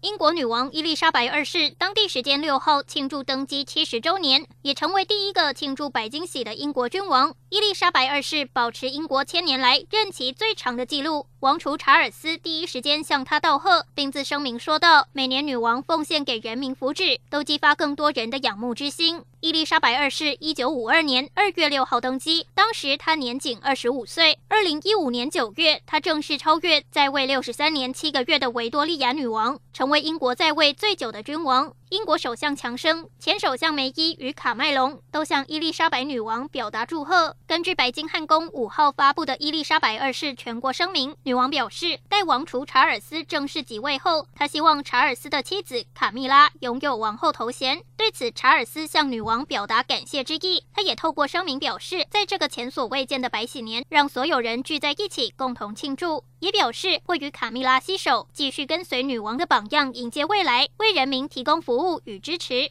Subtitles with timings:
[0.00, 7.34] 英国女王伊丽莎白二世当地时间六号庆祝登基七十周年，也成为第一个庆祝白金喜的英国君王。
[7.48, 11.26] 伊丽莎白二世保持英国千年来任期最长的纪录。
[11.40, 24.38] 王储查尔斯第一时间向她道贺，并自声明说道：“每年女王奉献给人民福祉，都激发更多人的仰慕之心。”伊丽莎白二世一九五二年二月六号登基，当时她年仅二十五岁。
[24.48, 31.74] 二零一五年九月，她正式超越在位六十三年七个月的维多利亚女王，成为英国在位最久的君王。
[31.90, 37.34] 英国首相强生、前首相梅伊与卡麦隆都向伊丽莎白女王表达祝贺。
[37.46, 47.82] 根据白金汉宫五号发布的伊丽莎白二世全国声明，女王表示，待王储查尔斯正式即位后，她希望查尔斯的妻子卡蜜拉拥有王后头衔。
[47.96, 50.64] 对此，查尔斯向女王表达感谢之意。
[50.72, 62.66] 他也透过声明表示，在这个前所未见的白喜年，让所有人聚在一起共同庆祝，也表示会与卡蜜拉携手，继续跟随女王的榜样，迎接未来，为人民提供服服务与支持。